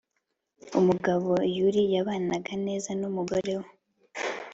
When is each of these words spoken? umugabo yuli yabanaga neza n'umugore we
umugabo 0.79 1.31
yuli 1.57 1.81
yabanaga 1.93 2.53
neza 2.65 2.89
n'umugore 2.99 3.53
we 3.61 3.69